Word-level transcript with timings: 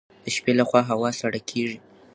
د 0.23 0.25
شپې 0.35 0.51
لخوا 0.59 0.81
هوا 0.91 1.09
سړه 1.19 1.39
کیږي. 1.49 1.77